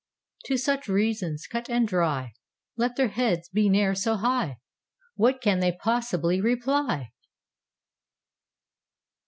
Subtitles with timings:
[0.45, 2.33] To such reasons cut and dry,
[2.75, 4.57] Let their heads be ne'er so high,
[5.15, 7.11] What can they possibly reply?